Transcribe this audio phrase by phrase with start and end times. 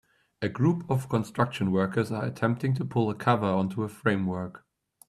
[0.41, 4.65] A group of construction workers are attempting to pull a cover onto a framework.